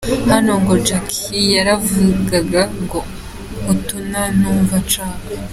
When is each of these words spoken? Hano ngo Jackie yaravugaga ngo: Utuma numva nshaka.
Hano 0.31 0.53
ngo 0.61 0.75
Jackie 0.87 1.51
yaravugaga 1.55 2.61
ngo: 2.83 2.99
Utuma 3.73 4.21
numva 4.39 4.75
nshaka. 4.83 5.25